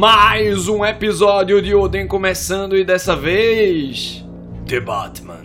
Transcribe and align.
Mais 0.00 0.66
um 0.66 0.82
episódio 0.82 1.60
de 1.60 1.74
Oden 1.74 2.06
começando 2.06 2.74
e 2.74 2.82
dessa 2.82 3.14
vez. 3.14 4.24
The 4.66 4.80
Batman. 4.80 5.44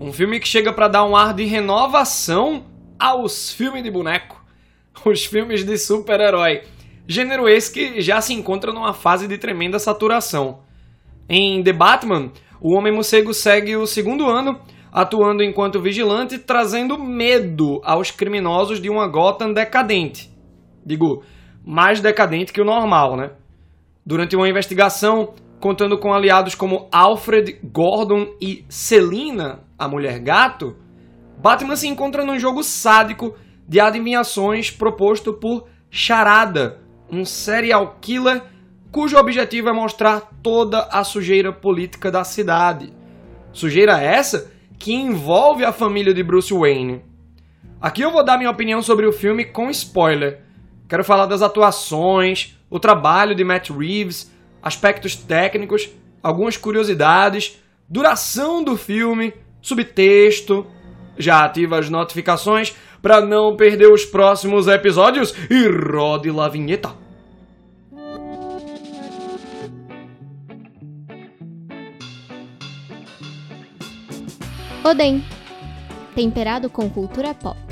Um 0.00 0.12
filme 0.12 0.40
que 0.40 0.48
chega 0.48 0.72
para 0.72 0.88
dar 0.88 1.04
um 1.04 1.14
ar 1.14 1.32
de 1.32 1.44
renovação 1.44 2.64
aos 2.98 3.52
filmes 3.52 3.84
de 3.84 3.88
boneco. 3.88 4.44
Os 5.04 5.24
filmes 5.24 5.64
de 5.64 5.78
super-herói. 5.78 6.62
Gênero 7.06 7.48
esse 7.48 7.72
que 7.72 8.00
já 8.00 8.20
se 8.20 8.34
encontra 8.34 8.72
numa 8.72 8.92
fase 8.92 9.28
de 9.28 9.38
tremenda 9.38 9.78
saturação. 9.78 10.64
Em 11.28 11.62
The 11.62 11.72
Batman, 11.72 12.32
o 12.60 12.76
Homem-Morcego 12.76 13.32
segue 13.32 13.76
o 13.76 13.86
segundo 13.86 14.28
ano 14.28 14.58
atuando 14.90 15.40
enquanto 15.40 15.80
vigilante, 15.80 16.36
trazendo 16.36 16.98
medo 16.98 17.80
aos 17.84 18.10
criminosos 18.10 18.82
de 18.82 18.90
uma 18.90 19.06
Gotham 19.06 19.52
decadente. 19.52 20.36
Digo, 20.84 21.22
mais 21.64 22.00
decadente 22.00 22.52
que 22.52 22.60
o 22.60 22.64
normal, 22.64 23.16
né? 23.16 23.30
Durante 24.04 24.34
uma 24.34 24.48
investigação, 24.48 25.34
contando 25.60 25.96
com 25.96 26.12
aliados 26.12 26.54
como 26.56 26.88
Alfred, 26.90 27.58
Gordon 27.62 28.34
e 28.40 28.64
Selina, 28.68 29.60
a 29.78 29.86
mulher 29.86 30.18
gato, 30.18 30.76
Batman 31.38 31.76
se 31.76 31.86
encontra 31.86 32.24
num 32.24 32.38
jogo 32.38 32.64
sádico 32.64 33.36
de 33.68 33.78
adivinhações 33.78 34.70
proposto 34.70 35.32
por 35.32 35.68
Charada, 35.88 36.80
um 37.10 37.24
serial 37.24 37.98
killer 38.00 38.42
cujo 38.90 39.16
objetivo 39.16 39.68
é 39.68 39.72
mostrar 39.72 40.32
toda 40.42 40.80
a 40.90 41.04
sujeira 41.04 41.52
política 41.52 42.10
da 42.10 42.24
cidade. 42.24 42.92
Sujeira 43.52 44.00
essa 44.00 44.50
que 44.78 44.92
envolve 44.92 45.64
a 45.64 45.72
família 45.72 46.12
de 46.12 46.22
Bruce 46.22 46.52
Wayne. 46.52 47.04
Aqui 47.80 48.02
eu 48.02 48.10
vou 48.10 48.24
dar 48.24 48.36
minha 48.36 48.50
opinião 48.50 48.82
sobre 48.82 49.06
o 49.06 49.12
filme 49.12 49.44
com 49.44 49.70
spoiler. 49.70 50.42
Quero 50.88 51.04
falar 51.04 51.26
das 51.26 51.42
atuações, 51.42 52.58
o 52.72 52.80
trabalho 52.80 53.34
de 53.34 53.44
Matt 53.44 53.68
Reeves, 53.68 54.32
aspectos 54.62 55.14
técnicos, 55.14 55.90
algumas 56.22 56.56
curiosidades, 56.56 57.62
duração 57.86 58.64
do 58.64 58.78
filme, 58.78 59.34
subtexto. 59.60 60.66
Já 61.18 61.44
ativa 61.44 61.78
as 61.78 61.90
notificações 61.90 62.74
para 63.02 63.20
não 63.20 63.58
perder 63.58 63.92
os 63.92 64.06
próximos 64.06 64.68
episódios 64.68 65.34
e 65.50 65.68
rode 65.68 66.30
lá 66.30 66.46
a 66.46 66.48
vinheta. 66.48 66.94
Oden. 74.82 75.22
Temperado 76.14 76.70
com 76.70 76.88
cultura 76.88 77.34
pop. 77.34 77.71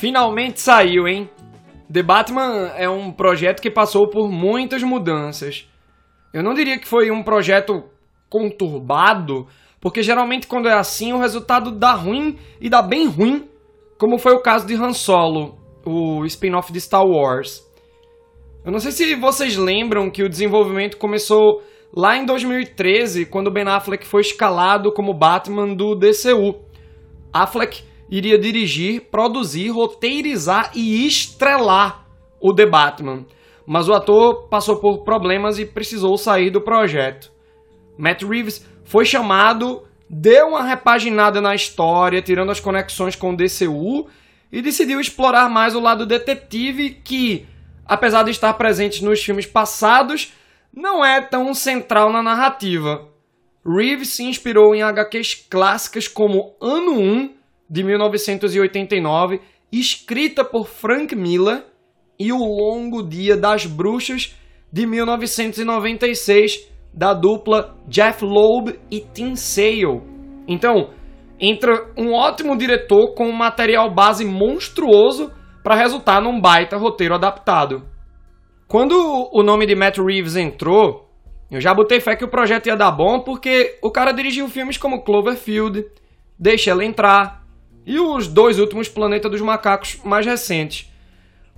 Finalmente 0.00 0.62
saiu, 0.62 1.06
hein? 1.06 1.28
The 1.92 2.02
Batman 2.02 2.72
é 2.74 2.88
um 2.88 3.12
projeto 3.12 3.60
que 3.60 3.70
passou 3.70 4.08
por 4.08 4.30
muitas 4.30 4.82
mudanças. 4.82 5.68
Eu 6.32 6.42
não 6.42 6.54
diria 6.54 6.78
que 6.78 6.88
foi 6.88 7.10
um 7.10 7.22
projeto 7.22 7.84
conturbado, 8.30 9.46
porque 9.78 10.02
geralmente 10.02 10.46
quando 10.46 10.70
é 10.70 10.72
assim 10.72 11.12
o 11.12 11.18
resultado 11.18 11.70
dá 11.70 11.92
ruim 11.92 12.38
e 12.58 12.70
dá 12.70 12.80
bem 12.80 13.08
ruim, 13.08 13.46
como 13.98 14.16
foi 14.16 14.32
o 14.32 14.40
caso 14.40 14.66
de 14.66 14.74
Han 14.74 14.94
Solo, 14.94 15.58
o 15.84 16.24
spin-off 16.24 16.72
de 16.72 16.80
Star 16.80 17.04
Wars. 17.04 17.62
Eu 18.64 18.72
não 18.72 18.78
sei 18.78 18.92
se 18.92 19.14
vocês 19.16 19.54
lembram 19.54 20.10
que 20.10 20.22
o 20.22 20.30
desenvolvimento 20.30 20.96
começou 20.96 21.60
lá 21.94 22.16
em 22.16 22.24
2013, 22.24 23.26
quando 23.26 23.52
Ben 23.52 23.68
Affleck 23.68 24.06
foi 24.06 24.22
escalado 24.22 24.94
como 24.94 25.12
Batman 25.12 25.74
do 25.74 25.94
DCU. 25.94 26.58
Affleck 27.30 27.89
iria 28.10 28.38
dirigir, 28.38 29.02
produzir, 29.10 29.68
roteirizar 29.68 30.72
e 30.74 31.06
estrelar 31.06 32.06
o 32.40 32.52
The 32.54 32.66
Batman, 32.66 33.24
mas 33.66 33.88
o 33.88 33.94
ator 33.94 34.48
passou 34.48 34.76
por 34.76 35.04
problemas 35.04 35.58
e 35.58 35.64
precisou 35.64 36.16
sair 36.18 36.50
do 36.50 36.60
projeto. 36.60 37.30
Matt 37.96 38.22
Reeves 38.22 38.66
foi 38.84 39.04
chamado, 39.04 39.84
deu 40.08 40.48
uma 40.48 40.64
repaginada 40.64 41.40
na 41.40 41.54
história, 41.54 42.20
tirando 42.20 42.50
as 42.50 42.60
conexões 42.60 43.14
com 43.14 43.32
o 43.32 43.36
DCU 43.36 44.08
e 44.50 44.60
decidiu 44.60 45.00
explorar 45.00 45.48
mais 45.48 45.74
o 45.76 45.80
lado 45.80 46.04
detetive 46.04 46.90
que 46.90 47.46
apesar 47.90 48.22
de 48.22 48.30
estar 48.30 48.52
presente 48.54 49.04
nos 49.04 49.20
filmes 49.20 49.46
passados, 49.46 50.32
não 50.72 51.04
é 51.04 51.20
tão 51.20 51.52
central 51.52 52.12
na 52.12 52.22
narrativa. 52.22 53.08
Reeves 53.66 54.10
se 54.10 54.22
inspirou 54.22 54.72
em 54.76 54.80
HQs 54.80 55.46
clássicas 55.50 56.06
como 56.06 56.54
Ano 56.60 57.00
1, 57.00 57.34
de 57.70 57.84
1989, 57.84 59.40
escrita 59.70 60.44
por 60.44 60.66
Frank 60.66 61.14
Miller, 61.14 61.64
e 62.18 62.32
O 62.32 62.38
Longo 62.38 63.02
Dia 63.02 63.34
das 63.34 63.64
Bruxas, 63.64 64.36
de 64.70 64.86
1996, 64.86 66.68
da 66.92 67.14
dupla 67.14 67.76
Jeff 67.88 68.22
Loeb 68.22 68.78
e 68.90 69.00
Tim 69.00 69.34
Sale. 69.36 70.02
Então, 70.46 70.90
entra 71.38 71.90
um 71.96 72.12
ótimo 72.12 72.58
diretor 72.58 73.14
com 73.14 73.26
um 73.26 73.32
material 73.32 73.94
base 73.94 74.24
monstruoso 74.24 75.32
para 75.62 75.76
resultar 75.76 76.20
num 76.20 76.40
baita 76.40 76.76
roteiro 76.76 77.14
adaptado. 77.14 77.88
Quando 78.68 78.94
o 79.32 79.42
nome 79.42 79.64
de 79.64 79.74
Matt 79.74 79.98
Reeves 79.98 80.36
entrou, 80.36 81.08
eu 81.50 81.60
já 81.60 81.72
botei 81.72 82.00
fé 82.00 82.16
que 82.16 82.24
o 82.24 82.30
projeto 82.30 82.66
ia 82.66 82.76
dar 82.76 82.92
bom 82.92 83.20
porque 83.20 83.78
o 83.82 83.90
cara 83.90 84.12
dirigiu 84.12 84.48
filmes 84.48 84.76
como 84.76 85.02
Cloverfield, 85.02 85.86
Deixa 86.38 86.70
Ela 86.70 86.84
Entrar 86.84 87.39
e 87.86 87.98
os 87.98 88.26
dois 88.26 88.58
últimos 88.58 88.88
Planeta 88.88 89.28
dos 89.28 89.40
Macacos 89.40 89.98
mais 90.04 90.26
recentes. 90.26 90.90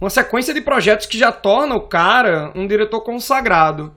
Uma 0.01 0.11
sequência 0.11 0.53
de 0.53 0.61
projetos 0.61 1.07
que 1.07 1.19
já 1.19 1.31
torna 1.31 1.75
o 1.75 1.83
cara 1.83 2.53
um 2.55 2.67
diretor 2.67 3.01
consagrado. 3.03 3.95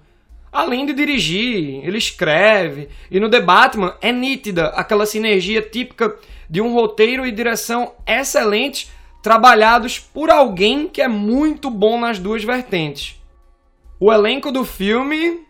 Além 0.52 0.85
de 0.85 0.94
dirigir, 0.94 1.84
ele 1.84 1.97
escreve, 1.97 2.88
e 3.09 3.19
no 3.19 3.30
The 3.30 3.41
Batman 3.41 3.96
é 4.02 4.12
nítida 4.12 4.68
aquela 4.68 5.06
sinergia 5.06 5.62
típica 5.62 6.16
de 6.50 6.62
um 6.62 6.74
roteiro 6.74 7.25
e 7.25 7.31
direção 7.31 7.94
excelentes 8.08 8.91
trabalhados 9.22 10.00
por 10.00 10.30
alguém 10.30 10.88
que 10.88 11.02
é 11.02 11.08
muito 11.08 11.69
bom 11.69 12.00
nas 12.00 12.19
duas 12.19 12.44
vertentes. 12.44 13.19
O 14.00 14.14
elenco 14.14 14.52
do 14.52 14.64
filme 14.64 15.41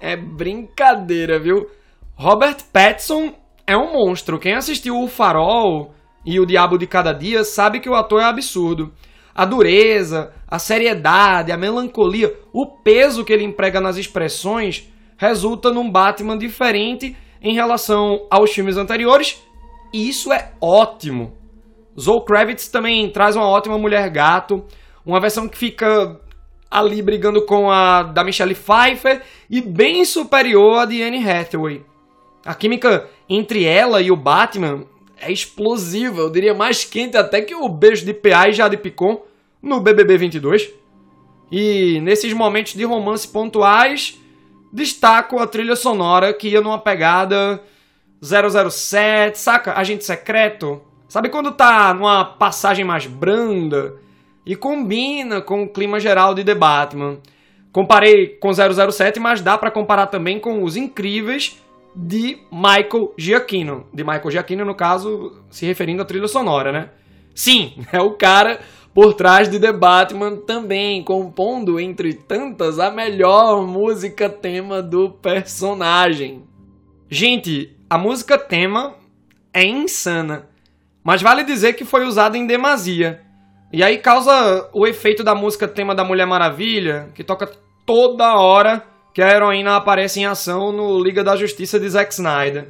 é 0.00 0.16
brincadeira, 0.16 1.38
viu? 1.38 1.68
Robert 2.14 2.56
Pattinson 2.72 3.34
é 3.66 3.76
um 3.76 3.92
monstro. 3.92 4.38
Quem 4.38 4.54
assistiu 4.54 4.98
O 4.98 5.06
Farol 5.06 5.94
e 6.28 6.38
O 6.38 6.44
Diabo 6.44 6.76
de 6.76 6.86
Cada 6.86 7.14
Dia 7.14 7.42
sabe 7.42 7.80
que 7.80 7.88
o 7.88 7.94
ator 7.94 8.20
é 8.20 8.24
absurdo. 8.26 8.92
A 9.34 9.46
dureza, 9.46 10.30
a 10.46 10.58
seriedade, 10.58 11.50
a 11.50 11.56
melancolia, 11.56 12.38
o 12.52 12.66
peso 12.66 13.24
que 13.24 13.32
ele 13.32 13.44
emprega 13.44 13.80
nas 13.80 13.96
expressões 13.96 14.92
resulta 15.16 15.72
num 15.72 15.90
Batman 15.90 16.36
diferente 16.36 17.16
em 17.40 17.54
relação 17.54 18.26
aos 18.30 18.50
filmes 18.50 18.76
anteriores, 18.76 19.42
e 19.90 20.06
isso 20.06 20.30
é 20.30 20.52
ótimo. 20.60 21.32
Zoe 21.98 22.22
Kravitz 22.26 22.68
também 22.68 23.08
traz 23.08 23.34
uma 23.34 23.48
ótima 23.48 23.78
mulher 23.78 24.10
gato, 24.10 24.62
uma 25.06 25.20
versão 25.20 25.48
que 25.48 25.56
fica 25.56 26.20
ali 26.70 27.00
brigando 27.00 27.40
com 27.46 27.70
a 27.70 28.02
da 28.02 28.22
Michelle 28.22 28.54
Pfeiffer 28.54 29.22
e 29.48 29.62
bem 29.62 30.04
superior 30.04 30.80
à 30.80 30.84
de 30.84 31.02
Anne 31.02 31.26
Hathaway. 31.26 31.82
A 32.44 32.54
química 32.54 33.08
entre 33.26 33.64
ela 33.64 34.02
e 34.02 34.10
o 34.10 34.16
Batman 34.16 34.84
é 35.20 35.32
explosiva, 35.32 36.20
eu 36.20 36.30
diria 36.30 36.54
mais 36.54 36.84
quente 36.84 37.16
até 37.16 37.40
que 37.40 37.54
o 37.54 37.68
beijo 37.68 38.04
de 38.04 38.14
PA 38.14 38.48
e 38.48 38.52
Jade 38.52 38.76
Picon 38.76 39.22
no 39.62 39.80
BBB 39.80 40.16
22. 40.18 40.70
E 41.50 42.00
nesses 42.00 42.32
momentos 42.32 42.74
de 42.74 42.84
romance 42.84 43.26
pontuais, 43.26 44.18
destaco 44.72 45.38
a 45.38 45.46
trilha 45.46 45.76
sonora 45.76 46.32
que 46.32 46.48
ia 46.48 46.60
numa 46.60 46.78
pegada 46.78 47.62
007, 48.22 49.38
saca? 49.38 49.72
Agente 49.74 50.04
secreto, 50.04 50.82
Sabe 51.08 51.30
quando 51.30 51.52
tá 51.52 51.94
numa 51.94 52.22
passagem 52.22 52.84
mais 52.84 53.06
branda 53.06 53.94
e 54.44 54.54
combina 54.54 55.40
com 55.40 55.62
o 55.62 55.68
clima 55.68 55.98
geral 55.98 56.34
de 56.34 56.44
The 56.44 56.54
Batman? 56.54 57.16
Comparei 57.72 58.26
com 58.26 58.52
007, 58.52 59.18
mas 59.18 59.40
dá 59.40 59.56
para 59.56 59.70
comparar 59.70 60.08
também 60.08 60.38
com 60.38 60.62
Os 60.62 60.76
Incríveis 60.76 61.58
de 61.98 62.38
Michael 62.52 63.12
Giacchino. 63.18 63.86
De 63.92 64.04
Michael 64.04 64.30
Giacchino, 64.30 64.64
no 64.64 64.74
caso, 64.74 65.42
se 65.50 65.66
referindo 65.66 66.02
à 66.02 66.04
trilha 66.04 66.28
sonora, 66.28 66.70
né? 66.70 66.90
Sim, 67.34 67.74
é 67.92 68.00
o 68.00 68.12
cara 68.12 68.60
por 68.94 69.14
trás 69.14 69.48
de 69.48 69.60
The 69.60 69.72
Batman 69.72 70.36
também, 70.36 71.02
compondo, 71.02 71.78
entre 71.78 72.14
tantas, 72.14 72.78
a 72.78 72.90
melhor 72.90 73.66
música 73.66 74.28
tema 74.28 74.82
do 74.82 75.10
personagem. 75.10 76.44
Gente, 77.08 77.76
a 77.88 77.98
música 77.98 78.38
tema 78.38 78.94
é 79.52 79.64
insana 79.64 80.48
mas 81.08 81.22
vale 81.22 81.42
dizer 81.42 81.72
que 81.72 81.86
foi 81.86 82.04
usada 82.04 82.36
em 82.36 82.46
demasia. 82.46 83.22
E 83.72 83.82
aí 83.82 83.96
causa 83.96 84.68
o 84.74 84.86
efeito 84.86 85.24
da 85.24 85.34
música 85.34 85.66
tema 85.66 85.94
da 85.94 86.04
Mulher 86.04 86.26
Maravilha, 86.26 87.08
que 87.14 87.24
toca 87.24 87.50
toda 87.86 88.36
hora 88.36 88.84
que 89.18 89.22
a 89.22 89.34
heroína 89.34 89.74
aparece 89.74 90.20
em 90.20 90.26
ação 90.26 90.70
no 90.70 91.02
Liga 91.02 91.24
da 91.24 91.34
Justiça 91.34 91.80
de 91.80 91.88
Zack 91.88 92.14
Snyder. 92.14 92.68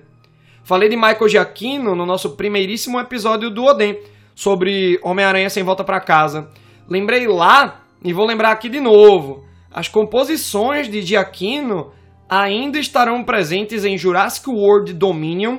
Falei 0.64 0.88
de 0.88 0.96
Michael 0.96 1.28
Giacchino 1.28 1.94
no 1.94 2.06
nosso 2.06 2.36
primeiríssimo 2.36 2.98
episódio 2.98 3.50
do 3.50 3.62
Oden, 3.66 3.98
sobre 4.34 4.98
Homem-Aranha 5.02 5.50
sem 5.50 5.62
volta 5.62 5.84
para 5.84 6.00
casa. 6.00 6.48
Lembrei 6.88 7.26
lá 7.26 7.82
e 8.02 8.14
vou 8.14 8.24
lembrar 8.24 8.52
aqui 8.52 8.70
de 8.70 8.80
novo. 8.80 9.44
As 9.70 9.88
composições 9.88 10.88
de 10.88 11.02
Giacchino 11.02 11.92
ainda 12.26 12.78
estarão 12.78 13.22
presentes 13.22 13.84
em 13.84 13.98
Jurassic 13.98 14.48
World 14.48 14.94
Dominion, 14.94 15.58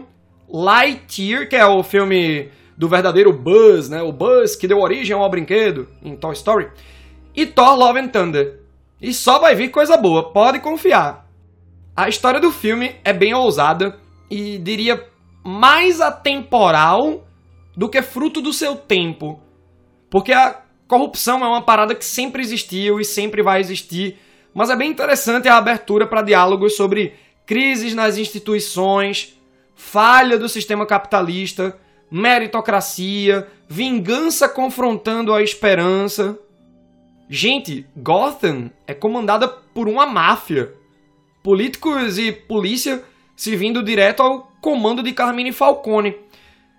Lightyear, 0.51 1.47
que 1.47 1.56
é 1.56 1.68
o 1.68 1.83
filme 1.83 2.50
do 2.75 2.89
verdadeiro 2.89 3.31
Buzz, 3.31 3.89
né? 3.89 4.01
O 4.01 4.12
Buzz 4.12 4.56
que 4.56 4.68
deu 4.68 4.80
origem 4.80 5.15
ao 5.15 5.30
brinquedo 5.30 5.88
em 6.01 6.15
Toy 6.15 6.33
Story, 6.33 6.68
e 7.36 7.45
Thor 7.45 7.77
Love 7.77 8.00
and 8.00 8.07
Thunder. 8.07 8.58
E 9.01 9.13
só 9.13 9.40
vai 9.40 9.56
vir 9.56 9.69
coisa 9.69 9.96
boa, 9.98 10.31
pode 10.31 10.60
confiar. 10.60 11.25
A 11.96 12.07
história 12.07 12.40
do 12.40 12.51
filme 12.51 12.96
é 13.04 13.13
bem 13.13 13.34
ousada 13.34 13.98
e 14.30 14.57
diria 14.57 15.06
mais 15.44 16.01
atemporal 16.01 17.25
do 17.75 17.90
que 17.90 18.01
fruto 18.01 18.42
do 18.42 18.54
seu 18.54 18.75
tempo. 18.75 19.40
Porque 20.10 20.34
a 20.34 20.62
corrupção 20.88 21.44
é 21.44 21.48
uma 21.48 21.62
parada 21.62 21.96
que 21.96 22.04
sempre 22.04 22.42
existiu 22.42 23.00
e 23.00 23.06
sempre 23.06 23.42
vai 23.42 23.60
existir, 23.60 24.18
mas 24.54 24.69
é 24.69 24.75
bem 24.75 24.90
interessante 24.90 25.48
a 25.48 25.57
abertura 25.57 26.07
para 26.07 26.22
diálogos 26.22 26.75
sobre 26.75 27.13
crises 27.46 27.94
nas 27.94 28.18
instituições, 28.18 29.40
falha 29.75 30.38
do 30.38 30.50
sistema 30.50 30.86
capitalista, 30.86 31.78
meritocracia, 32.12 33.48
vingança 33.68 34.50
confrontando 34.50 35.34
a 35.34 35.42
esperança. 35.42 36.38
Gente, 37.31 37.85
Gotham 37.95 38.71
é 38.87 38.93
comandada 38.95 39.47
por 39.47 39.87
uma 39.87 40.07
máfia. 40.07 40.73
Políticos 41.43 42.17
e 42.17 42.31
polícia 42.31 43.03
se 43.35 43.55
vindo 43.55 43.83
direto 43.83 44.23
ao 44.23 44.51
comando 44.59 45.03
de 45.03 45.13
Carmine 45.13 45.51
Falcone. 45.51 46.15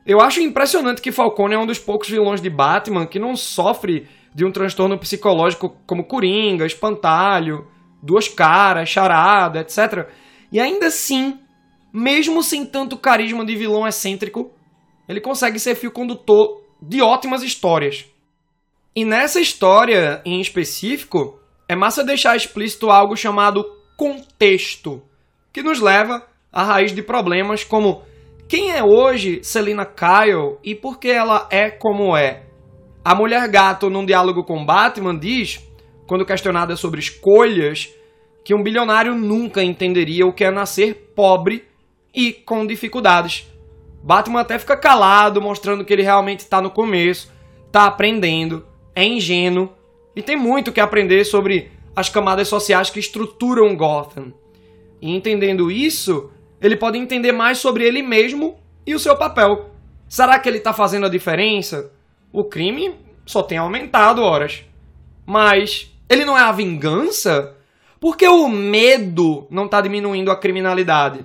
Eu 0.05 0.21
acho 0.21 0.41
impressionante 0.41 1.01
que 1.01 1.13
Falcone 1.13 1.55
é 1.55 1.59
um 1.59 1.67
dos 1.67 1.79
poucos 1.79 2.09
vilões 2.09 2.41
de 2.41 2.51
Batman 2.51 3.07
que 3.07 3.21
não 3.21 3.37
sofre 3.37 4.09
de 4.35 4.45
um 4.45 4.51
transtorno 4.51 4.99
psicológico 4.99 5.77
como 5.87 6.03
Coringa, 6.03 6.67
Espantalho, 6.67 7.69
Duas 8.03 8.27
Caras, 8.27 8.89
Charada, 8.89 9.61
etc. 9.61 10.09
E 10.51 10.59
ainda 10.59 10.87
assim, 10.87 11.39
mesmo 11.93 12.43
sem 12.43 12.67
tanto 12.67 12.97
carisma 12.97 13.45
de 13.45 13.55
vilão 13.55 13.87
excêntrico, 13.87 14.51
ele 15.09 15.21
consegue 15.21 15.61
ser 15.61 15.77
fio 15.77 15.93
condutor 15.93 16.61
de 16.83 17.01
ótimas 17.01 17.45
histórias. 17.45 18.05
E 18.95 19.05
nessa 19.05 19.41
história 19.41 20.21
em 20.25 20.41
específico, 20.41 21.39
é 21.69 21.77
massa 21.77 22.03
deixar 22.03 22.37
explícito 22.37 22.91
algo 22.91 23.17
chamado 23.17 23.65
contexto, 23.97 25.03
que 25.53 25.63
nos 25.63 25.79
leva 25.79 26.27
à 26.53 26.65
raiz 26.65 26.93
de 26.93 27.01
problemas 27.01 27.63
como 27.63 28.03
quem 28.49 28.73
é 28.73 28.83
hoje 28.83 29.45
Selina 29.45 29.87
Kyle 29.87 30.59
e 30.65 30.75
por 30.75 30.99
que 30.99 31.09
ela 31.09 31.47
é 31.53 31.71
como 31.71 32.17
é. 32.17 32.47
A 33.05 33.15
mulher 33.15 33.47
gato, 33.49 33.89
num 33.89 34.05
diálogo 34.05 34.43
com 34.43 34.67
Batman, 34.67 35.17
diz, 35.17 35.65
quando 36.09 36.27
questionada 36.27 36.75
sobre 36.75 36.99
escolhas, 36.99 37.89
que 38.45 38.53
um 38.53 38.63
bilionário 38.63 39.15
nunca 39.15 39.63
entenderia 39.63 40.27
o 40.27 40.33
que 40.33 40.45
é 40.45 40.51
nascer 40.51 41.13
pobre 41.15 41.65
e 42.13 42.33
com 42.33 42.67
dificuldades. 42.67 43.47
Batman 44.03 44.41
até 44.41 44.59
fica 44.59 44.77
calado, 44.77 45.41
mostrando 45.41 45.85
que 45.85 45.93
ele 45.93 46.03
realmente 46.03 46.41
está 46.41 46.61
no 46.61 46.71
começo, 46.71 47.33
está 47.69 47.85
aprendendo, 47.85 48.67
é 48.95 49.05
ingênuo 49.05 49.71
e 50.15 50.23
tem 50.23 50.37
muito 50.37 50.73
que 50.73 50.81
aprender 50.81 51.25
sobre 51.25 51.71
as 51.95 52.09
camadas 52.09 52.49
sociais 52.49 52.91
que 52.91 53.01
estruturam 53.01 53.77
Gotham. 53.77 54.33
E 55.01 55.15
entendendo 55.15 55.71
isso, 55.71 56.31
ele 56.61 56.77
pode 56.77 56.99
entender 56.99 57.33
mais 57.33 57.59
sobre 57.59 57.85
ele 57.85 58.03
mesmo 58.03 58.59
e 58.87 58.95
o 58.95 58.99
seu 58.99 59.17
papel. 59.17 59.71
Será 60.09 60.39
que 60.39 60.49
ele 60.49 60.59
está 60.59 60.73
fazendo 60.73 61.07
a 61.07 61.11
diferença? 61.11 61.93
O 62.33 62.45
crime 62.45 62.95
só 63.25 63.43
tem 63.43 63.59
aumentado 63.59 64.23
horas. 64.23 64.65
Mas 65.25 65.91
ele 66.09 66.25
não 66.25 66.37
é 66.37 66.43
a 66.43 66.53
vingança? 66.53 67.57
Por 68.01 68.17
que 68.17 68.27
o 68.27 68.49
medo 68.49 69.47
não 69.51 69.67
está 69.67 69.81
diminuindo 69.81 70.31
a 70.31 70.37
criminalidade? 70.37 71.25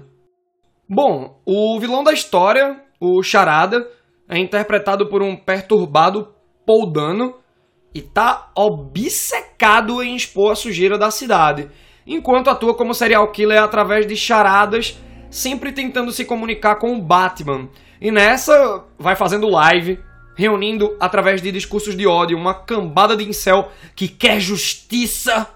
Bom, 0.88 1.42
o 1.46 1.80
vilão 1.80 2.04
da 2.04 2.14
história, 2.14 2.80
o 3.00 3.24
Charada, 3.24 3.90
é 4.30 4.38
interpretado 4.38 5.08
por 5.08 5.24
um 5.24 5.36
perturbado 5.36 6.34
Paul 6.66 6.92
Dano 6.92 7.36
e 7.96 8.02
tá 8.02 8.52
obcecado 8.54 10.04
em 10.04 10.18
expor 10.18 10.52
a 10.52 10.56
sujeira 10.56 10.98
da 10.98 11.10
cidade, 11.10 11.70
enquanto 12.06 12.50
atua 12.50 12.74
como 12.74 12.94
serial 12.94 13.32
killer 13.32 13.64
através 13.64 14.06
de 14.06 14.18
charadas, 14.18 15.00
sempre 15.32 15.72
tentando 15.72 16.12
se 16.12 16.26
comunicar 16.26 16.76
com 16.76 16.94
o 16.94 17.02
Batman. 17.02 17.70
E 18.02 18.12
nessa, 18.12 18.84
vai 19.00 19.16
fazendo 19.16 19.48
live, 19.48 19.98
reunindo 20.36 20.98
através 21.00 21.42
de 21.42 21.54
discursos 21.54 21.96
de 21.96 22.06
ódio 22.06 22.38
uma 22.38 22.54
cambada 22.54 23.16
de 23.16 23.24
incel 23.24 23.72
que 23.96 24.10
quer 24.10 24.42
justiça. 24.42 25.48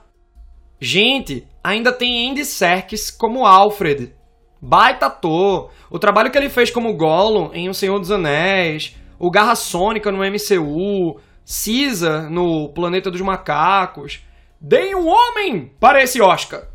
Gente, 0.80 1.46
ainda 1.62 1.92
tem 1.92 2.32
Andy 2.32 2.46
Serkis 2.46 3.12
como 3.12 3.46
Alfred, 3.46 4.14
Baita 4.62 5.08
ator. 5.08 5.72
O 5.90 6.00
trabalho 6.00 6.32
que 6.32 6.38
ele 6.38 6.50
fez 6.50 6.70
como 6.70 6.94
Gollum 6.94 7.50
em 7.54 7.70
O 7.70 7.74
Senhor 7.74 8.00
dos 8.00 8.12
Anéis, 8.12 8.96
o 9.18 9.30
Garra 9.30 9.56
Sônica 9.56 10.12
no 10.12 10.20
MCU, 10.20 11.20
Caesar 11.50 12.30
no 12.30 12.72
Planeta 12.74 13.10
dos 13.10 13.22
Macacos. 13.22 14.24
Deem 14.62 14.94
um 14.96 15.08
homem 15.08 15.72
para 15.80 16.02
esse 16.04 16.22
Oscar. 16.22 16.68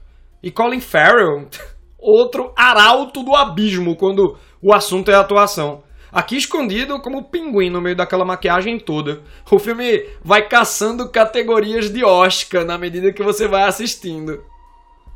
E 0.42 0.50
Colin 0.50 0.80
Farrell, 0.80 1.48
outro 1.98 2.52
arauto 2.56 3.22
do 3.22 3.34
abismo 3.34 3.96
quando 3.96 4.36
o 4.60 4.74
assunto 4.74 5.10
é 5.10 5.14
atuação. 5.14 5.82
Aqui 6.10 6.36
escondido 6.36 7.00
como 7.00 7.28
pinguim 7.30 7.70
no 7.70 7.80
meio 7.80 7.96
daquela 7.96 8.24
maquiagem 8.24 8.78
toda. 8.78 9.22
O 9.50 9.58
filme 9.58 10.08
vai 10.22 10.48
caçando 10.48 11.10
categorias 11.10 11.90
de 11.90 12.04
Oscar 12.04 12.64
na 12.64 12.78
medida 12.78 13.12
que 13.12 13.22
você 13.22 13.48
vai 13.48 13.64
assistindo. 13.64 14.42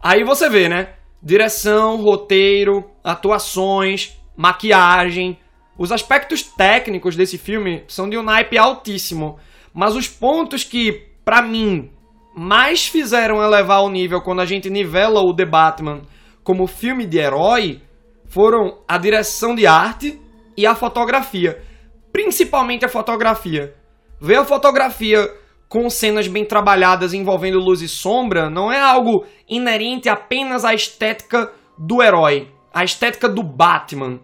Aí 0.03 0.25
você 0.25 0.49
vê, 0.49 0.69
né? 0.69 0.95
direção, 1.23 1.97
roteiro, 2.03 2.85
atuações, 3.03 4.19
maquiagem. 4.37 5.39
Os 5.79 5.93
aspectos 5.93 6.43
técnicos 6.43 7.15
desse 7.15 7.39
filme 7.39 7.85
são 7.87 8.11
de 8.11 8.19
um 8.19 8.23
naipe 8.23 8.59
altíssimo, 8.59 9.39
mas 9.73 9.95
os 9.95 10.09
pontos 10.09 10.65
que, 10.65 11.07
para 11.25 11.41
mim, 11.41 11.91
mais 12.37 12.89
fizeram 12.89 13.43
elevar 13.43 13.83
o 13.83 13.89
nível 13.89 14.21
quando 14.21 14.41
a 14.41 14.45
gente 14.45 14.69
nivela 14.69 15.21
o 15.21 15.35
The 15.35 15.45
Batman 15.45 16.03
como 16.43 16.67
filme 16.67 17.07
de 17.07 17.19
herói 17.19 17.81
foram 18.27 18.79
a 18.89 18.99
direção 18.99 19.55
de 19.55 19.67
arte 19.67 20.21
e 20.57 20.67
a 20.67 20.75
fotografia. 20.75 21.63
Principalmente 22.11 22.85
a 22.85 22.89
fotografia. 22.89 23.75
Ver 24.21 24.39
a 24.39 24.45
fotografia 24.45 25.31
com 25.69 25.89
cenas 25.89 26.27
bem 26.27 26.45
trabalhadas 26.45 27.13
envolvendo 27.15 27.59
luz 27.59 27.83
e 27.83 27.89
sombra 27.89 28.51
não 28.51 28.73
é 28.73 28.81
algo 28.81 29.25
inerente 29.49 30.09
apenas 30.09 30.65
à 30.65 30.75
estética 30.75 31.53
do 31.79 32.03
herói, 32.03 32.49
à 32.73 32.83
estética 32.83 33.29
do 33.29 33.43
Batman. 33.43 34.19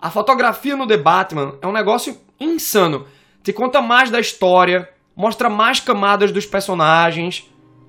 A 0.00 0.08
fotografia 0.10 0.74
no 0.76 0.86
The 0.86 0.96
Batman 0.96 1.58
é 1.60 1.66
um 1.66 1.72
negócio 1.72 2.16
insano. 2.40 3.06
Te 3.42 3.52
conta 3.52 3.82
mais 3.82 4.10
da 4.10 4.18
história, 4.18 4.88
mostra 5.14 5.50
mais 5.50 5.78
camadas 5.78 6.32
dos 6.32 6.46
personagens. 6.46 7.46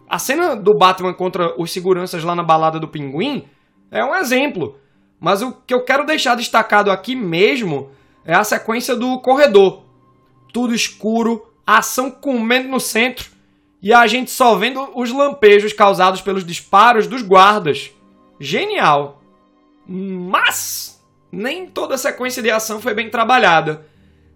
A 0.10 0.20
cena 0.20 0.54
do 0.54 0.78
Batman 0.78 1.14
contra 1.14 1.56
os 1.58 1.72
seguranças 1.72 2.22
lá 2.22 2.36
na 2.36 2.44
balada 2.44 2.78
do 2.82 2.88
Pinguim 2.90 3.46
é 3.90 4.04
um 4.04 4.14
exemplo. 4.14 4.78
Mas 5.22 5.42
o 5.42 5.54
que 5.54 5.74
eu 5.74 5.86
quero 5.86 6.06
deixar 6.06 6.36
destacado 6.36 6.92
aqui 6.92 7.16
mesmo 7.16 7.92
é 8.26 8.36
a 8.36 8.44
sequência 8.44 8.94
do 8.94 9.22
corredor. 9.22 9.84
Tudo 10.52 10.76
escuro, 10.76 11.48
ação 11.66 12.12
comendo 12.12 12.68
no 12.68 12.80
centro 12.82 13.32
e 13.82 13.94
a 13.94 14.06
gente 14.06 14.32
só 14.32 14.56
vendo 14.56 14.92
os 14.96 15.14
lampejos 15.14 15.72
causados 15.72 16.20
pelos 16.20 16.44
disparos 16.44 17.08
dos 17.08 17.22
guardas. 17.22 17.90
Genial! 18.38 19.22
Mas 19.88 20.91
nem 21.32 21.66
toda 21.66 21.96
a 21.96 21.98
sequência 21.98 22.44
de 22.44 22.52
ação 22.52 22.82
foi 22.82 22.94
bem 22.94 23.10
trabalhada. 23.10 23.86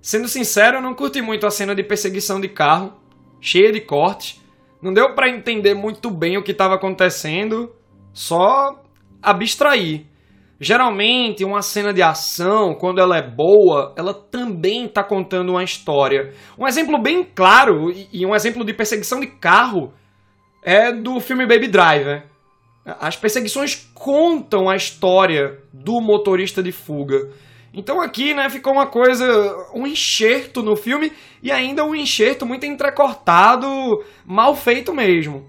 Sendo 0.02 0.28
sincero, 0.28 0.78
eu 0.78 0.82
não 0.82 0.94
curti 0.94 1.22
muito 1.22 1.46
a 1.46 1.50
cena 1.50 1.76
de 1.76 1.84
perseguição 1.84 2.40
de 2.40 2.48
carro, 2.48 2.94
cheia 3.42 3.72
de 3.72 3.82
cortes. 3.82 4.42
Não 4.82 4.94
deu 4.94 5.16
para 5.16 5.30
entender 5.30 5.74
muito 5.74 6.12
bem 6.12 6.38
o 6.38 6.44
que 6.44 6.52
estava 6.52 6.76
acontecendo, 6.76 7.74
só 8.14 8.82
abstrair. 9.22 10.06
Geralmente, 10.60 11.44
uma 11.44 11.62
cena 11.62 11.92
de 11.92 12.02
ação, 12.02 12.76
quando 12.76 13.02
ela 13.02 13.18
é 13.18 13.22
boa, 13.22 13.94
ela 13.98 14.14
também 14.14 14.86
está 14.86 15.04
contando 15.04 15.50
uma 15.50 15.64
história. 15.64 16.34
Um 16.58 16.66
exemplo 16.66 17.02
bem 17.02 17.24
claro 17.24 17.92
e 17.92 18.26
um 18.26 18.34
exemplo 18.34 18.64
de 18.64 18.74
perseguição 18.74 19.20
de 19.20 19.28
carro 19.28 19.92
é 20.64 20.92
do 20.94 21.20
filme 21.20 21.46
Baby 21.46 21.68
Driver. 21.68 22.24
As 22.86 23.16
perseguições 23.16 23.90
contam 23.96 24.70
a 24.70 24.76
história 24.76 25.60
do 25.74 26.00
motorista 26.00 26.62
de 26.62 26.72
fuga. 26.72 27.32
Então 27.74 28.00
aqui, 28.00 28.34
né, 28.34 28.50
ficou 28.50 28.74
uma 28.74 28.88
coisa, 28.88 29.26
um 29.74 29.88
enxerto 29.88 30.62
no 30.62 30.76
filme 30.76 31.12
e 31.42 31.52
ainda 31.52 31.84
um 31.84 31.96
enxerto 31.96 32.46
muito 32.46 32.66
entrecortado, 32.66 33.68
mal 34.26 34.56
feito 34.56 34.94
mesmo. 34.94 35.46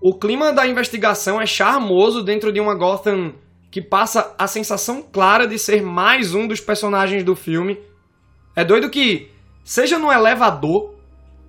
O 0.00 0.16
clima 0.16 0.52
da 0.52 0.66
investigação 0.66 1.40
é 1.40 1.44
charmoso 1.44 2.22
dentro 2.22 2.52
de 2.52 2.60
uma 2.60 2.74
Gotham 2.74 3.34
que 3.70 3.82
passa 3.82 4.34
a 4.38 4.46
sensação 4.46 5.02
clara 5.02 5.46
de 5.46 5.58
ser 5.58 5.82
mais 5.82 6.34
um 6.34 6.46
dos 6.46 6.60
personagens 6.60 7.24
do 7.24 7.34
filme. 7.34 7.78
É 8.56 8.64
doido 8.64 8.88
que 8.88 9.30
seja 9.64 9.98
no 9.98 10.10
elevador 10.10 10.94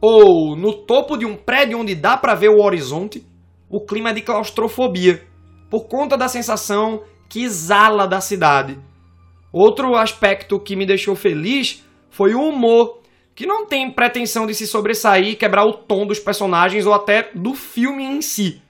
ou 0.01 0.55
no 0.55 0.74
topo 0.74 1.15
de 1.15 1.25
um 1.25 1.36
prédio 1.36 1.79
onde 1.79 1.93
dá 1.93 2.17
para 2.17 2.36
ver 2.36 2.50
o 2.50 2.62
horizonte, 2.62 3.25
o 3.69 3.79
clima 3.85 4.09
é 4.09 4.13
de 4.13 4.21
claustrofobia, 4.21 5.23
por 5.69 5.88
conta 5.88 6.17
da 6.17 6.27
sensação 6.27 7.03
que 7.29 7.43
exala 7.43 8.07
da 8.07 8.19
cidade. 8.19 8.77
Outro 9.53 9.95
aspecto 9.95 10.59
que 10.59 10.75
me 10.75 10.85
deixou 10.85 11.15
feliz 11.15 11.83
foi 12.09 12.33
o 12.33 12.41
humor, 12.41 12.99
que 13.35 13.45
não 13.45 13.65
tem 13.65 13.91
pretensão 13.91 14.45
de 14.45 14.53
se 14.53 14.67
sobressair 14.67 15.38
quebrar 15.38 15.65
o 15.65 15.73
tom 15.73 16.05
dos 16.05 16.19
personagens 16.19 16.85
ou 16.85 16.93
até 16.93 17.29
do 17.33 17.53
filme 17.53 18.03
em 18.03 18.21
si. 18.21 18.61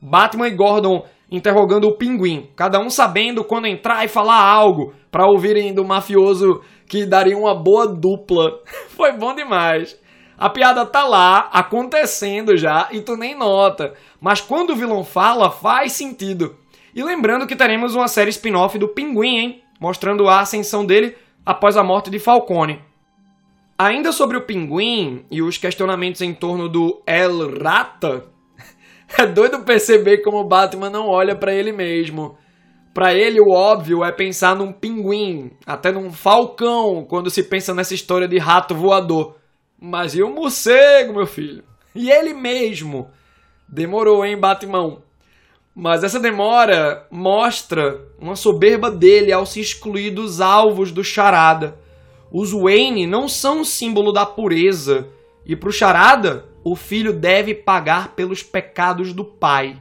Batman 0.00 0.48
e 0.48 0.54
Gordon 0.54 1.04
interrogando 1.30 1.88
o 1.88 1.96
pinguim, 1.96 2.48
cada 2.54 2.78
um 2.78 2.88
sabendo 2.88 3.42
quando 3.42 3.66
entrar 3.66 4.04
e 4.04 4.08
falar 4.08 4.40
algo, 4.40 4.94
para 5.10 5.26
ouvirem 5.26 5.74
do 5.74 5.84
mafioso 5.84 6.60
que 6.86 7.04
daria 7.04 7.36
uma 7.36 7.54
boa 7.54 7.86
dupla. 7.86 8.60
Foi 8.90 9.12
bom 9.12 9.34
demais. 9.34 9.98
A 10.38 10.50
piada 10.50 10.84
tá 10.84 11.04
lá, 11.04 11.48
acontecendo 11.52 12.56
já, 12.56 12.88
e 12.90 13.00
tu 13.00 13.16
nem 13.16 13.34
nota. 13.34 13.94
Mas 14.20 14.40
quando 14.40 14.70
o 14.70 14.76
vilão 14.76 15.02
fala, 15.02 15.50
faz 15.50 15.92
sentido. 15.92 16.56
E 16.94 17.02
lembrando 17.02 17.46
que 17.46 17.56
teremos 17.56 17.94
uma 17.94 18.08
série 18.08 18.30
spin-off 18.30 18.78
do 18.78 18.88
Pinguim, 18.88 19.36
hein? 19.36 19.62
Mostrando 19.80 20.28
a 20.28 20.40
ascensão 20.40 20.84
dele 20.84 21.16
após 21.44 21.76
a 21.76 21.82
morte 21.82 22.10
de 22.10 22.18
Falcone. 22.18 22.80
Ainda 23.78 24.12
sobre 24.12 24.36
o 24.36 24.42
Pinguim 24.42 25.24
e 25.30 25.42
os 25.42 25.58
questionamentos 25.58 26.20
em 26.20 26.32
torno 26.34 26.68
do 26.68 27.02
El 27.06 27.62
Rata, 27.62 28.24
é 29.18 29.26
doido 29.26 29.60
perceber 29.60 30.18
como 30.18 30.38
o 30.38 30.48
Batman 30.48 30.90
não 30.90 31.06
olha 31.06 31.36
para 31.36 31.54
ele 31.54 31.72
mesmo. 31.72 32.36
Para 32.96 33.12
ele, 33.12 33.38
o 33.38 33.50
óbvio 33.50 34.02
é 34.02 34.10
pensar 34.10 34.56
num 34.56 34.72
pinguim, 34.72 35.50
até 35.66 35.92
num 35.92 36.10
falcão, 36.10 37.04
quando 37.06 37.28
se 37.28 37.42
pensa 37.42 37.74
nessa 37.74 37.92
história 37.92 38.26
de 38.26 38.38
rato 38.38 38.74
voador. 38.74 39.36
Mas 39.78 40.14
e 40.14 40.22
o 40.22 40.30
morcego, 40.30 41.12
meu 41.12 41.26
filho? 41.26 41.62
E 41.94 42.10
ele 42.10 42.32
mesmo? 42.32 43.10
Demorou, 43.68 44.24
hein, 44.24 44.38
Batman? 44.38 44.98
Mas 45.74 46.02
essa 46.02 46.18
demora 46.18 47.06
mostra 47.10 48.00
uma 48.18 48.34
soberba 48.34 48.90
dele 48.90 49.32
ao 49.32 49.44
se 49.44 49.60
excluir 49.60 50.10
dos 50.10 50.40
alvos 50.40 50.90
do 50.90 51.04
charada. 51.04 51.78
Os 52.32 52.52
Wayne 52.52 53.06
não 53.06 53.28
são 53.28 53.62
símbolo 53.62 54.12
da 54.12 54.24
pureza. 54.24 55.08
E 55.44 55.54
pro 55.54 55.70
charada, 55.70 56.46
o 56.64 56.74
filho 56.74 57.12
deve 57.12 57.54
pagar 57.54 58.14
pelos 58.14 58.42
pecados 58.42 59.12
do 59.12 59.24
pai. 59.24 59.76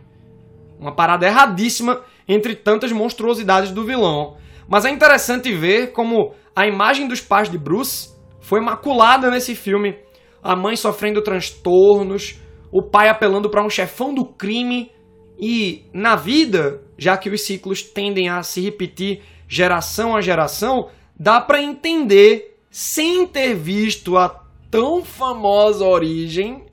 Uma 0.77 0.91
parada 0.91 1.25
erradíssima 1.25 2.01
entre 2.27 2.55
tantas 2.55 2.91
monstruosidades 2.91 3.71
do 3.71 3.85
vilão. 3.85 4.35
Mas 4.67 4.83
é 4.83 4.89
interessante 4.89 5.53
ver 5.53 5.93
como 5.93 6.33
a 6.53 6.67
imagem 6.67 7.07
dos 7.07 7.21
pais 7.21 7.49
de 7.49 7.57
Bruce 7.57 8.14
foi 8.45 8.61
maculada 8.61 9.31
nesse 9.31 9.55
filme. 9.55 9.97
A 10.41 10.55
mãe 10.55 10.75
sofrendo 10.75 11.23
transtornos, 11.23 12.39
o 12.71 12.83
pai 12.83 13.09
apelando 13.09 13.49
para 13.49 13.65
um 13.65 13.69
chefão 13.69 14.13
do 14.13 14.23
crime 14.23 14.91
e 15.39 15.85
na 15.91 16.15
vida, 16.15 16.79
já 16.95 17.17
que 17.17 17.27
os 17.27 17.41
ciclos 17.41 17.81
tendem 17.81 18.29
a 18.29 18.43
se 18.43 18.61
repetir 18.61 19.23
geração 19.47 20.15
a 20.15 20.21
geração, 20.21 20.89
dá 21.19 21.41
para 21.41 21.59
entender 21.59 22.59
sem 22.69 23.25
ter 23.25 23.55
visto 23.55 24.15
a 24.15 24.29
tão 24.69 25.03
famosa 25.03 25.83
origem 25.83 26.65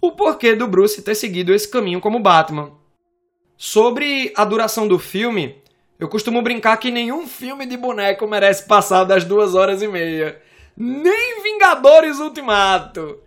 o 0.00 0.12
porquê 0.12 0.54
do 0.54 0.66
Bruce 0.66 1.02
ter 1.02 1.14
seguido 1.14 1.52
esse 1.52 1.70
caminho 1.70 2.00
como 2.00 2.22
Batman. 2.22 2.72
Sobre 3.54 4.32
a 4.34 4.46
duração 4.46 4.88
do 4.88 4.98
filme, 4.98 5.56
eu 6.00 6.08
costumo 6.08 6.40
brincar 6.40 6.78
que 6.78 6.90
nenhum 6.90 7.26
filme 7.26 7.66
de 7.66 7.76
boneco 7.76 8.26
merece 8.26 8.66
passar 8.66 9.04
das 9.04 9.24
duas 9.24 9.54
horas 9.54 9.82
e 9.82 9.88
meia. 9.88 10.47
Nem 10.80 11.42
Vingadores 11.42 12.20
Ultimato. 12.20 13.18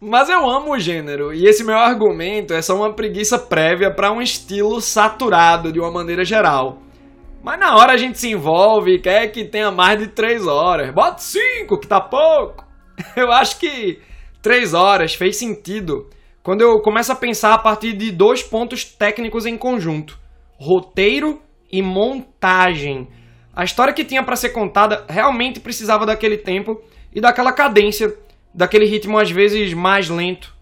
Mas 0.00 0.30
eu 0.30 0.48
amo 0.48 0.72
o 0.72 0.78
gênero, 0.78 1.34
e 1.34 1.46
esse 1.46 1.62
meu 1.62 1.76
argumento 1.76 2.54
é 2.54 2.62
só 2.62 2.74
uma 2.74 2.94
preguiça 2.94 3.38
prévia 3.38 3.94
para 3.94 4.10
um 4.10 4.22
estilo 4.22 4.80
saturado 4.80 5.70
de 5.70 5.78
uma 5.78 5.90
maneira 5.90 6.24
geral. 6.24 6.78
Mas 7.44 7.60
na 7.60 7.76
hora 7.76 7.92
a 7.92 7.96
gente 7.98 8.18
se 8.18 8.30
envolve 8.30 8.94
e 8.94 8.98
quer 8.98 9.28
que 9.28 9.44
tenha 9.44 9.70
mais 9.70 9.98
de 9.98 10.08
três 10.08 10.46
horas. 10.46 10.90
Bota 10.94 11.18
cinco, 11.18 11.78
que 11.78 11.86
tá 11.86 12.00
pouco. 12.00 12.64
Eu 13.14 13.30
acho 13.30 13.58
que 13.58 14.00
três 14.40 14.72
horas 14.72 15.14
fez 15.14 15.36
sentido 15.36 16.08
quando 16.42 16.62
eu 16.62 16.80
começo 16.80 17.12
a 17.12 17.16
pensar 17.16 17.52
a 17.52 17.58
partir 17.58 17.92
de 17.92 18.10
dois 18.10 18.42
pontos 18.42 18.84
técnicos 18.84 19.44
em 19.44 19.58
conjunto: 19.58 20.18
roteiro 20.58 21.42
e 21.70 21.82
montagem. 21.82 23.06
A 23.56 23.64
história 23.64 23.94
que 23.94 24.04
tinha 24.04 24.22
para 24.22 24.36
ser 24.36 24.50
contada 24.50 25.06
realmente 25.08 25.60
precisava 25.60 26.04
daquele 26.04 26.36
tempo 26.36 26.78
e 27.10 27.22
daquela 27.22 27.54
cadência, 27.54 28.14
daquele 28.52 28.84
ritmo 28.84 29.18
às 29.18 29.30
vezes 29.30 29.72
mais 29.72 30.10
lento. 30.10 30.54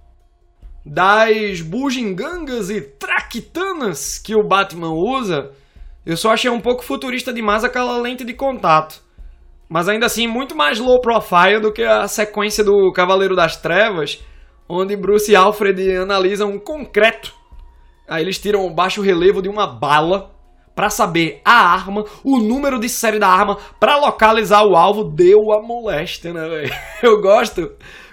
Das 0.87 1.61
bugigangas 1.61 2.71
e 2.71 2.81
traquitanas 2.81 4.17
que 4.17 4.37
o 4.37 4.47
Batman 4.47 4.93
usa, 4.93 5.51
eu 6.07 6.17
só 6.17 6.31
achei 6.31 6.49
um 6.49 6.61
pouco 6.61 6.85
futurista 6.85 7.33
demais 7.33 7.65
aquela 7.65 7.99
lente 7.99 8.25
de 8.25 8.33
contato. 8.33 9.03
Mas 9.69 9.89
ainda 9.89 10.07
assim, 10.07 10.29
muito 10.29 10.55
mais 10.55 10.79
low 10.79 11.01
profile 11.01 11.59
do 11.59 11.73
que 11.73 11.83
a 11.83 12.07
sequência 12.07 12.63
do 12.63 12.93
Cavaleiro 12.93 13.35
das 13.35 13.57
Trevas, 13.57 14.23
onde 14.69 14.95
Bruce 14.95 15.33
e 15.33 15.35
Alfred 15.35 15.97
analisam 15.97 16.53
um 16.53 16.61
concreto. 16.61 17.35
Aí 18.07 18.23
eles 18.23 18.39
tiram 18.39 18.65
o 18.65 18.73
baixo 18.73 19.03
relevo 19.03 19.43
de 19.43 19.49
uma 19.49 19.67
bala 19.67 20.34
para 20.75 20.91
saber 20.91 21.41
a 21.45 21.53
arma, 21.53 22.05
o 22.23 22.39
número 22.39 22.79
de 22.79 22.89
série 22.89 23.19
da 23.19 23.29
arma, 23.29 23.59
para 23.79 23.97
localizar 23.97 24.65
o 24.65 24.77
alvo. 24.77 25.05
Deu 25.05 25.53
a 25.53 25.63
moléstia, 25.63 26.33
né, 26.33 26.49
velho? 26.49 26.75
Eu 27.03 27.21
gosto 27.21 27.73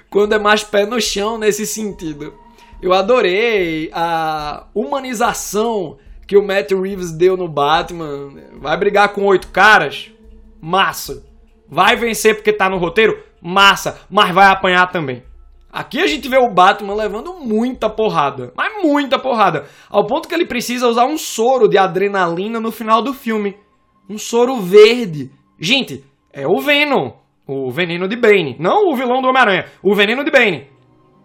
quando 0.10 0.34
é 0.34 0.40
mais 0.40 0.64
pé 0.64 0.86
no 0.86 1.00
chão 1.02 1.38
nesse 1.38 1.66
sentido. 1.66 2.34
Eu 2.82 2.94
adorei 2.94 3.90
a 3.94 4.66
humanização 4.74 5.98
que 6.28 6.38
o 6.38 6.46
Matt 6.46 6.72
Reeves 6.72 7.12
deu 7.12 7.38
no 7.38 7.48
Batman. 7.48 8.34
Vai 8.60 8.78
brigar 8.78 9.10
com 9.10 9.26
oito 9.26 9.50
caras? 9.50 10.12
Massa. 10.60 11.24
Vai 11.68 11.96
vencer 11.96 12.36
porque 12.36 12.52
tá 12.52 12.70
no 12.70 12.78
roteiro? 12.78 13.24
Massa. 13.42 14.00
Mas 14.10 14.34
vai 14.34 14.48
apanhar 14.48 14.92
também. 14.92 15.24
Aqui 15.72 16.02
a 16.02 16.08
gente 16.08 16.28
vê 16.28 16.38
o 16.38 16.54
Batman 16.54 16.94
levando 16.94 17.34
muita 17.34 17.90
porrada, 17.90 18.52
mas 18.58 18.84
muita 18.84 19.18
porrada, 19.18 19.66
ao 19.90 20.06
ponto 20.06 20.28
que 20.28 20.36
ele 20.36 20.46
precisa 20.46 20.88
usar 20.88 21.06
um 21.06 21.18
soro 21.18 21.70
de 21.70 21.78
adrenalina 21.78 22.60
no 22.60 22.72
final 22.72 23.02
do 23.02 23.14
filme. 23.14 23.56
Um 24.10 24.18
soro 24.18 24.58
verde. 24.58 25.32
Gente, 25.58 26.04
é 26.34 26.46
o 26.46 26.60
Venom, 26.60 27.14
o 27.48 27.72
veneno 27.72 28.08
de 28.08 28.18
Bane, 28.18 28.58
não 28.60 28.92
o 28.92 28.96
vilão 28.96 29.22
do 29.22 29.30
Homem-Aranha, 29.30 29.66
o 29.82 29.96
veneno 29.96 30.26
de 30.26 30.32
Bane. 30.32 30.68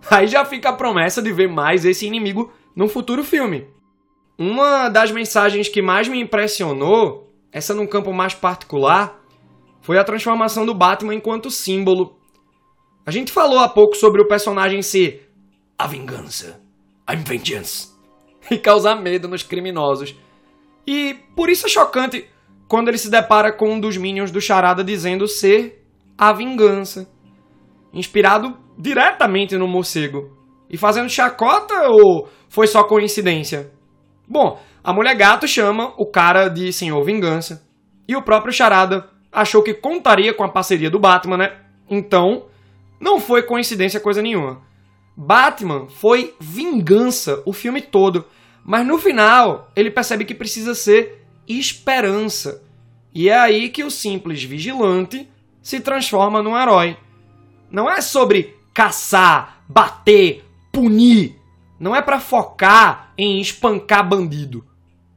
Aí 0.09 0.29
já 0.29 0.45
fica 0.45 0.69
a 0.69 0.76
promessa 0.76 1.21
de 1.21 1.33
ver 1.33 1.49
mais 1.49 1.85
esse 1.85 2.07
inimigo 2.07 2.53
num 2.75 2.87
futuro 2.87 3.25
filme. 3.25 3.67
Uma 4.38 4.88
das 4.88 5.11
mensagens 5.11 5.69
que 5.69 5.83
mais 5.83 6.07
me 6.07 6.21
impressionou, 6.21 7.29
essa 7.50 7.75
num 7.75 7.87
campo 7.87 8.12
mais 8.12 8.35
particular, 8.35 9.19
foi 9.81 9.99
a 9.99 10.05
transformação 10.05 10.65
do 10.65 10.75
Batman 10.75 11.15
enquanto 11.15 11.50
símbolo 11.50 12.17
a 13.06 13.12
gente 13.12 13.30
falou 13.30 13.60
há 13.60 13.68
pouco 13.68 13.96
sobre 13.96 14.20
o 14.20 14.26
personagem 14.26 14.82
ser 14.82 15.30
a 15.78 15.86
vingança, 15.86 16.60
I'm 17.08 17.22
vengeance, 17.22 17.92
e 18.50 18.58
causar 18.58 18.96
medo 18.96 19.28
nos 19.28 19.44
criminosos. 19.44 20.16
E 20.84 21.14
por 21.36 21.48
isso 21.48 21.66
é 21.66 21.68
chocante 21.68 22.28
quando 22.66 22.88
ele 22.88 22.98
se 22.98 23.08
depara 23.08 23.52
com 23.52 23.75
um 23.75 23.80
dos 23.80 23.96
minions 23.96 24.32
do 24.32 24.40
Charada 24.40 24.82
dizendo 24.82 25.28
ser 25.28 25.86
a 26.18 26.32
vingança, 26.32 27.08
inspirado 27.92 28.56
diretamente 28.76 29.56
no 29.56 29.68
morcego. 29.68 30.36
E 30.68 30.76
fazendo 30.76 31.08
chacota 31.08 31.88
ou 31.88 32.28
foi 32.48 32.66
só 32.66 32.82
coincidência? 32.82 33.70
Bom, 34.28 34.60
a 34.82 34.92
mulher 34.92 35.14
gato 35.14 35.46
chama 35.46 35.94
o 35.96 36.06
cara 36.06 36.48
de 36.48 36.72
Senhor 36.72 37.00
Vingança. 37.04 37.64
E 38.08 38.16
o 38.16 38.22
próprio 38.22 38.52
Charada 38.52 39.08
achou 39.30 39.62
que 39.62 39.75
contaria 39.75 40.34
com 40.34 40.42
a 40.42 40.50
parceria 40.50 40.90
do 40.90 40.98
Batman, 40.98 41.36
né? 41.36 41.60
Então, 41.88 42.46
não 43.00 43.21
foi 43.21 43.43
coincidência 43.43 44.00
coisa 44.00 44.23
nenhuma. 44.23 44.62
Batman 45.17 45.88
foi 45.88 46.35
vingança 46.38 47.43
o 47.47 47.53
filme 47.53 47.81
todo, 47.81 48.25
mas 48.65 48.87
no 48.87 48.99
final 48.99 49.71
ele 49.75 49.91
percebe 49.91 50.25
que 50.25 50.35
precisa 50.35 50.75
ser 50.75 51.25
esperança. 51.49 52.62
E 53.15 53.29
é 53.29 53.38
aí 53.38 53.71
que 53.71 53.83
o 53.83 53.91
simples 53.91 54.43
vigilante 54.43 55.29
se 55.62 55.81
transforma 55.81 56.43
num 56.43 56.57
herói. 56.57 56.97
Não 57.71 57.91
é 57.91 58.00
sobre 58.00 58.57
caçar, 58.75 59.62
bater, 59.69 60.45
punir. 60.73 61.37
Não 61.81 61.97
é 61.97 62.03
para 62.03 62.21
focar 62.21 63.12
em 63.17 63.41
espancar 63.41 64.07
bandido. 64.07 64.65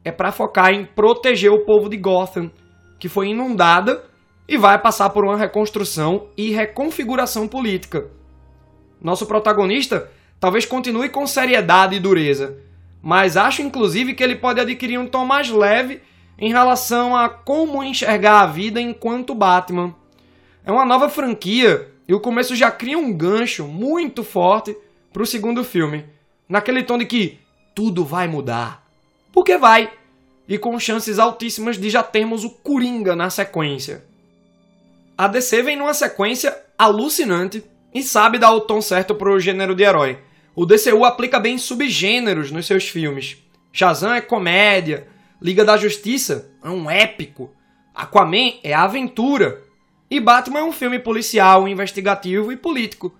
É 0.02 0.10
para 0.10 0.32
focar 0.32 0.72
em 0.72 0.84
proteger 0.84 1.52
o 1.52 1.64
povo 1.64 1.88
de 1.88 1.96
Gotham, 1.96 2.50
que 2.98 3.08
foi 3.08 3.28
inundada 3.28 4.09
e 4.50 4.56
vai 4.56 4.76
passar 4.80 5.10
por 5.10 5.24
uma 5.24 5.36
reconstrução 5.36 6.26
e 6.36 6.50
reconfiguração 6.50 7.46
política. 7.46 8.08
Nosso 9.00 9.24
protagonista 9.24 10.10
talvez 10.40 10.66
continue 10.66 11.08
com 11.08 11.24
seriedade 11.24 11.94
e 11.94 12.00
dureza, 12.00 12.58
mas 13.00 13.36
acho 13.36 13.62
inclusive 13.62 14.12
que 14.12 14.24
ele 14.24 14.34
pode 14.34 14.58
adquirir 14.60 14.98
um 14.98 15.06
tom 15.06 15.24
mais 15.24 15.48
leve 15.48 16.02
em 16.36 16.50
relação 16.50 17.14
a 17.14 17.28
como 17.28 17.84
enxergar 17.84 18.40
a 18.40 18.46
vida 18.46 18.80
enquanto 18.80 19.36
Batman. 19.36 19.94
É 20.64 20.72
uma 20.72 20.84
nova 20.84 21.08
franquia 21.08 21.88
E 22.08 22.12
o 22.12 22.18
começo 22.18 22.56
já 22.56 22.72
cria 22.72 22.98
um 22.98 23.12
gancho 23.12 23.68
muito 23.68 24.24
forte 24.24 24.76
pro 25.12 25.24
segundo 25.24 25.62
filme. 25.62 26.06
Naquele 26.48 26.82
tom 26.82 26.98
de 26.98 27.06
que 27.06 27.38
tudo 27.72 28.04
vai 28.04 28.26
mudar. 28.26 28.84
Porque 29.32 29.56
vai. 29.56 29.92
E 30.48 30.58
com 30.58 30.76
chances 30.80 31.20
altíssimas 31.20 31.78
de 31.78 31.88
já 31.88 32.02
termos 32.02 32.42
o 32.42 32.50
Coringa 32.50 33.14
na 33.14 33.30
sequência. 33.30 34.09
A 35.20 35.28
DC 35.28 35.62
vem 35.62 35.76
numa 35.76 35.92
sequência 35.92 36.56
alucinante 36.78 37.62
e 37.92 38.02
sabe 38.02 38.38
dar 38.38 38.54
o 38.54 38.62
tom 38.62 38.80
certo 38.80 39.14
pro 39.14 39.38
gênero 39.38 39.74
de 39.74 39.82
herói. 39.82 40.18
O 40.56 40.64
DCU 40.64 41.04
aplica 41.04 41.38
bem 41.38 41.58
subgêneros 41.58 42.50
nos 42.50 42.64
seus 42.64 42.88
filmes. 42.88 43.36
Shazam 43.70 44.14
é 44.14 44.22
comédia, 44.22 45.06
Liga 45.38 45.62
da 45.62 45.76
Justiça 45.76 46.50
é 46.64 46.70
um 46.70 46.90
épico, 46.90 47.52
Aquaman 47.94 48.54
é 48.64 48.72
aventura 48.72 49.62
e 50.10 50.18
Batman 50.18 50.60
é 50.60 50.64
um 50.64 50.72
filme 50.72 50.98
policial, 50.98 51.68
investigativo 51.68 52.50
e 52.50 52.56
político. 52.56 53.14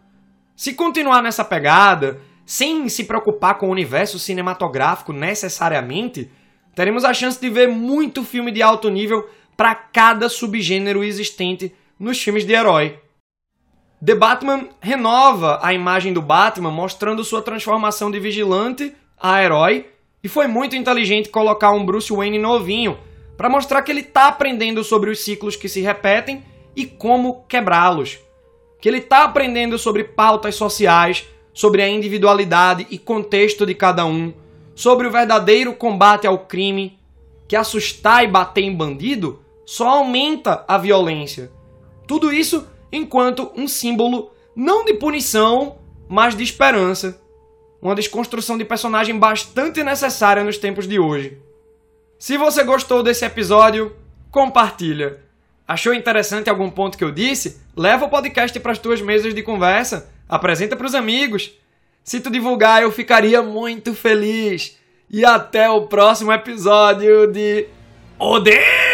Se 0.57 0.73
continuar 0.73 1.23
nessa 1.23 1.45
pegada, 1.45 2.19
sem 2.47 2.89
se 2.89 3.05
preocupar 3.05 3.59
com 3.59 3.69
o 3.69 3.73
universo 3.73 4.19
cinematográfico 4.19 5.13
necessariamente, 5.13 6.31
teremos 6.75 7.05
a 7.05 7.13
chance 7.13 7.39
de 7.39 7.51
ver 7.51 7.69
muito 7.69 8.25
filme 8.25 8.51
de 8.51 8.63
alto 8.63 8.89
nível 8.89 9.29
para 9.55 9.75
cada 9.75 10.31
subgênero 10.31 11.05
existente 11.05 11.75
nos 12.01 12.19
filmes 12.19 12.47
de 12.47 12.55
herói. 12.55 12.99
The 14.03 14.15
Batman 14.15 14.71
renova 14.81 15.59
a 15.63 15.75
imagem 15.75 16.15
do 16.15 16.23
Batman, 16.23 16.71
mostrando 16.71 17.23
sua 17.23 17.43
transformação 17.43 18.11
de 18.11 18.19
vigilante 18.19 18.95
a 19.21 19.45
herói, 19.45 19.87
e 20.25 20.29
foi 20.29 20.47
muito 20.47 20.75
inteligente 20.75 21.29
colocar 21.29 21.73
um 21.73 21.85
Bruce 21.85 22.11
Wayne 22.11 22.39
novinho 22.39 22.99
para 23.37 23.51
mostrar 23.51 23.83
que 23.83 23.93
ele 23.93 24.01
está 24.01 24.29
aprendendo 24.29 24.83
sobre 24.83 25.11
os 25.11 25.21
ciclos 25.21 25.57
que 25.57 25.69
se 25.69 25.83
repetem 25.83 26.43
e 26.75 26.87
como 26.87 27.45
quebrá-los. 27.47 28.19
Que 28.81 28.89
ele 28.89 28.99
está 28.99 29.25
aprendendo 29.25 29.79
sobre 29.79 30.05
pautas 30.05 30.55
sociais, 30.55 31.27
sobre 31.53 31.83
a 31.83 31.89
individualidade 31.89 32.87
e 32.91 32.97
contexto 32.97 33.67
de 33.67 33.75
cada 33.75 34.07
um, 34.07 34.33
sobre 34.75 35.07
o 35.07 35.11
verdadeiro 35.11 35.75
combate 35.75 36.27
ao 36.27 36.39
crime, 36.39 36.99
que 37.47 37.57
assustar 37.57 38.25
e 38.25 38.29
bater 38.29 38.65
em 38.65 38.75
bandido 38.75 39.43
só 39.67 39.89
aumenta 39.89 40.65
a 40.67 40.79
violência 40.79 41.51
tudo 42.11 42.33
isso 42.33 42.67
enquanto 42.91 43.53
um 43.55 43.69
símbolo 43.69 44.33
não 44.57 44.85
de 44.85 44.95
punição, 44.95 45.79
mas 46.09 46.35
de 46.35 46.43
esperança. 46.43 47.23
Uma 47.81 47.95
desconstrução 47.95 48.59
de 48.59 48.65
personagem 48.65 49.17
bastante 49.17 49.85
necessária 49.85 50.43
nos 50.43 50.59
tempos 50.59 50.89
de 50.89 50.99
hoje. 50.99 51.39
Se 52.19 52.37
você 52.37 52.65
gostou 52.65 53.01
desse 53.01 53.25
episódio, 53.25 53.95
compartilha. 54.29 55.21
Achou 55.69 55.95
interessante 55.95 56.51
algum 56.51 56.69
ponto 56.69 56.99
que 56.99 57.05
eu 57.05 57.13
disse? 57.13 57.61
Leva 57.77 58.07
o 58.07 58.11
podcast 58.11 58.59
para 58.59 58.73
as 58.73 58.79
tuas 58.81 59.01
mesas 59.01 59.33
de 59.33 59.45
conversa, 59.45 60.11
apresenta 60.29 60.75
para 60.75 60.89
os 60.89 60.97
amigos. 60.97 61.53
Se 62.03 62.19
tu 62.19 62.29
divulgar, 62.29 62.83
eu 62.83 62.91
ficaria 62.91 63.41
muito 63.41 63.95
feliz. 63.95 64.77
E 65.09 65.25
até 65.25 65.71
o 65.71 65.87
próximo 65.87 66.33
episódio 66.33 67.31
de 67.31 67.69
Odeio! 68.19 68.90